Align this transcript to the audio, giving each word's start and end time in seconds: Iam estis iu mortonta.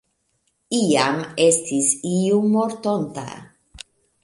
Iam 0.77 1.19
estis 1.43 1.91
iu 2.13 2.41
mortonta. 2.57 3.29